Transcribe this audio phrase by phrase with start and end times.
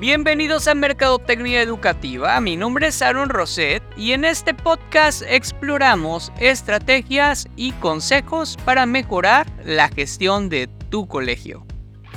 [0.00, 7.48] Bienvenidos a Mercadotecnia Educativa, mi nombre es Aaron Roset y en este podcast exploramos estrategias
[7.56, 11.66] y consejos para mejorar la gestión de tu colegio.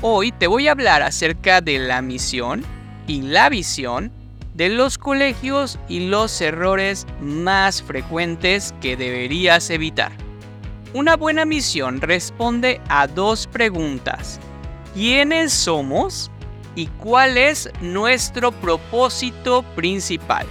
[0.03, 2.63] Hoy te voy a hablar acerca de la misión
[3.07, 4.11] y la visión
[4.53, 10.11] de los colegios y los errores más frecuentes que deberías evitar.
[10.93, 14.39] Una buena misión responde a dos preguntas.
[14.93, 16.29] ¿Quiénes somos?
[16.75, 20.45] Y cuál es nuestro propósito principal.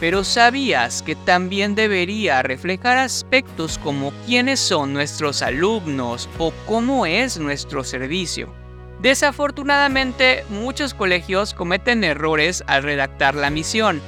[0.00, 7.38] Pero sabías que también debería reflejar aspectos como quiénes son nuestros alumnos o cómo es
[7.38, 8.52] nuestro servicio.
[9.00, 14.00] Desafortunadamente, muchos colegios cometen errores al redactar la misión.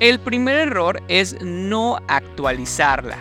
[0.00, 3.18] El primer error es no actualizarla.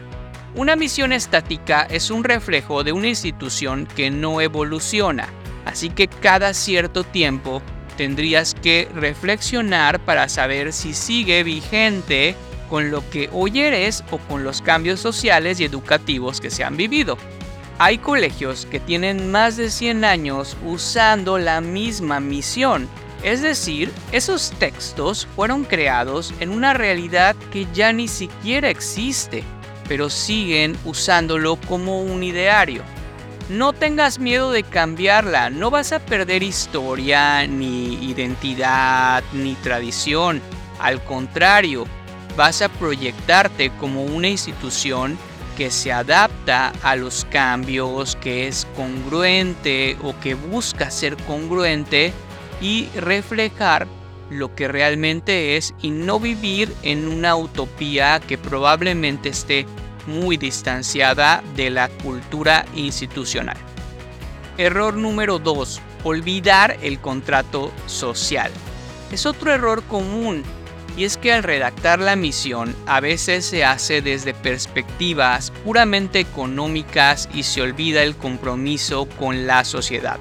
[0.55, 5.27] Una misión estática es un reflejo de una institución que no evoluciona
[5.65, 7.61] Así que cada cierto tiempo
[7.97, 12.35] tendrías que reflexionar para saber si sigue vigente
[12.69, 16.77] con lo que hoy eres o con los cambios sociales y educativos que se han
[16.77, 17.17] vivido.
[17.77, 22.87] Hay colegios que tienen más de 100 años usando la misma misión,
[23.25, 29.43] es decir, esos textos fueron creados en una realidad que ya ni siquiera existe,
[29.87, 32.83] pero siguen usándolo como un ideario.
[33.49, 40.41] No tengas miedo de cambiarla, no vas a perder historia, ni identidad, ni tradición.
[40.79, 41.85] Al contrario,
[42.35, 45.15] vas a proyectarte como una institución
[45.55, 52.13] que se adapta a los cambios, que es congruente o que busca ser congruente
[52.61, 53.85] y reflejar
[54.31, 59.67] lo que realmente es y no vivir en una utopía que probablemente esté
[60.07, 63.57] muy distanciada de la cultura institucional.
[64.57, 65.81] Error número 2.
[66.03, 68.51] Olvidar el contrato social.
[69.11, 70.43] Es otro error común
[70.97, 77.27] y es que al redactar la misión a veces se hace desde perspectivas puramente económicas
[77.33, 80.17] y se olvida el compromiso con la sociedad.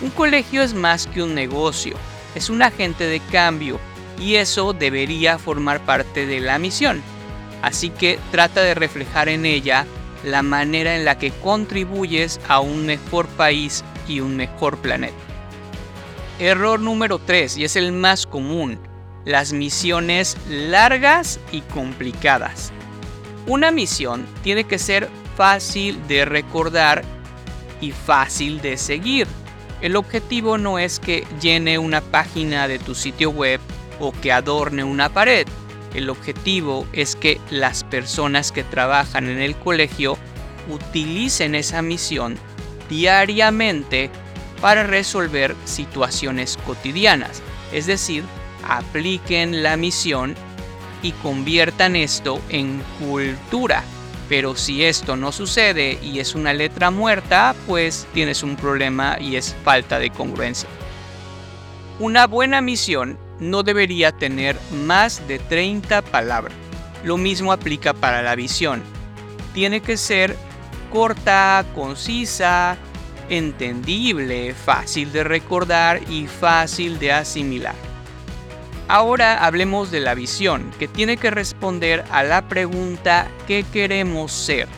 [0.00, 1.94] Un colegio es más que un negocio,
[2.34, 3.78] es un agente de cambio
[4.18, 7.02] y eso debería formar parte de la misión
[7.62, 9.86] así que trata de reflejar en ella
[10.24, 15.16] la manera en la que contribuyes a un mejor país y un mejor planeta.
[16.38, 18.78] Error número 3, y es el más común,
[19.24, 22.72] las misiones largas y complicadas.
[23.46, 27.02] Una misión tiene que ser fácil de recordar
[27.80, 29.26] y fácil de seguir.
[29.80, 33.60] El objetivo no es que llene una página de tu sitio web
[33.98, 35.46] o que adorne una pared.
[35.94, 40.16] El objetivo es que las personas que trabajan en el colegio
[40.68, 42.38] utilicen esa misión
[42.88, 44.10] diariamente
[44.60, 47.42] para resolver situaciones cotidianas,
[47.72, 48.24] es decir,
[48.68, 50.34] apliquen la misión
[51.02, 53.82] y conviertan esto en cultura.
[54.28, 59.36] Pero si esto no sucede y es una letra muerta, pues tienes un problema y
[59.36, 60.68] es falta de congruencia.
[61.98, 66.54] Una buena misión no debería tener más de 30 palabras.
[67.04, 68.82] Lo mismo aplica para la visión.
[69.52, 70.36] Tiene que ser
[70.92, 72.76] corta, concisa,
[73.28, 77.74] entendible, fácil de recordar y fácil de asimilar.
[78.88, 84.68] Ahora hablemos de la visión, que tiene que responder a la pregunta ¿qué queremos ser?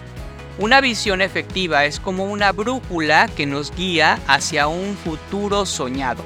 [0.59, 6.23] Una visión efectiva es como una brújula que nos guía hacia un futuro soñado.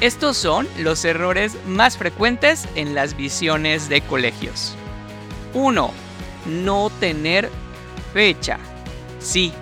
[0.00, 4.76] Estos son los errores más frecuentes en las visiones de colegios.
[5.54, 5.90] 1.
[6.46, 7.50] No tener
[8.12, 8.60] fecha.
[9.18, 9.52] Sí,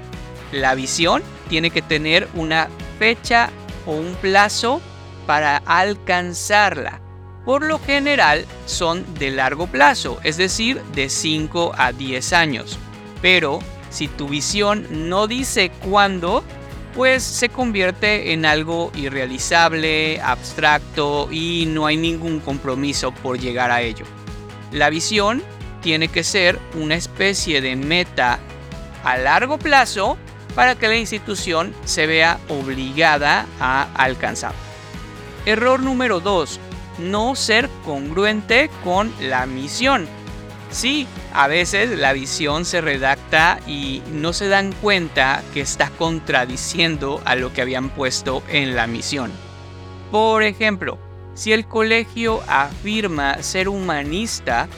[0.53, 3.49] la visión tiene que tener una fecha
[3.87, 4.83] o un plazo
[5.27, 7.01] para alcanzarla.
[7.47, 12.79] Por lo general son de largo plazo, es decir, de 5 a 10 años.
[13.23, 16.44] Pero si tu visión no dice cuándo,
[16.96, 23.82] pues se convierte en algo irrealizable, abstracto y no hay ningún compromiso por llegar a
[23.82, 24.06] ello.
[24.72, 25.43] La visión
[25.82, 28.38] tiene que ser una especie de meta
[29.04, 30.16] a largo plazo
[30.54, 34.54] para que la institución se vea obligada a alcanzar.
[35.44, 36.58] Error número 2.
[37.00, 40.08] No ser congruente con la misión.
[40.71, 47.23] Sí, a veces la visión se redacta y no se dan cuenta que está contradiciendo
[47.25, 49.31] a lo que habían puesto en la misión.
[50.11, 50.99] Por ejemplo,
[51.35, 54.69] si el colegio afirma ser humanista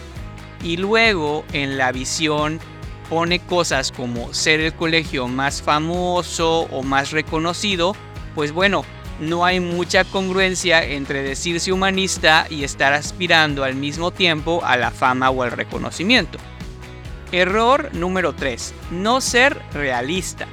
[0.62, 2.60] y luego en la visión
[3.08, 7.94] pone cosas como ser el colegio más famoso o más reconocido,
[8.34, 8.84] pues bueno,
[9.20, 14.90] no hay mucha congruencia entre decirse humanista y estar aspirando al mismo tiempo a la
[14.90, 16.38] fama o al reconocimiento.
[17.32, 18.74] Error número 3.
[18.90, 20.46] No ser realista.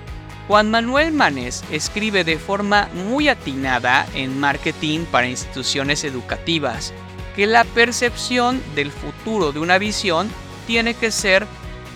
[0.47, 6.93] Juan Manuel Manes escribe de forma muy atinada en Marketing para instituciones educativas
[7.35, 10.29] que la percepción del futuro de una visión
[10.67, 11.45] tiene que ser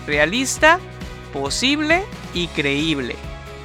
[0.06, 0.78] realista,
[1.32, 2.02] posible
[2.34, 3.16] y creíble.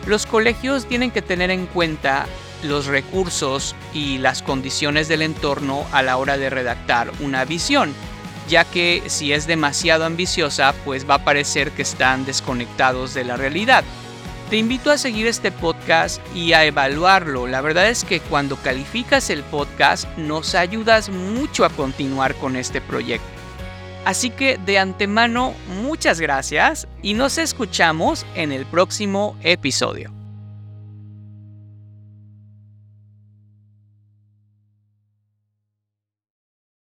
[0.05, 2.27] Los colegios tienen que tener en cuenta
[2.63, 7.93] los recursos y las condiciones del entorno a la hora de redactar una visión,
[8.47, 13.37] ya que si es demasiado ambiciosa, pues va a parecer que están desconectados de la
[13.37, 13.83] realidad.
[14.49, 17.47] Te invito a seguir este podcast y a evaluarlo.
[17.47, 22.79] La verdad es que cuando calificas el podcast nos ayudas mucho a continuar con este
[22.79, 23.25] proyecto.
[24.05, 30.24] Así que de antemano, muchas gracias y nos escuchamos en el próximo episodio.